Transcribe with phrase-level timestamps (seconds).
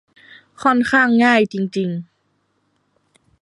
[0.61, 2.01] ค่อนข้างง่ายจริง ๆ